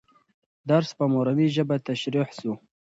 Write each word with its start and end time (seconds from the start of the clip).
درس 0.69 0.89
په 0.99 1.05
مورنۍ 1.13 1.47
ژبه 1.55 1.75
تشریح 1.87 2.29
سو. 2.39 2.51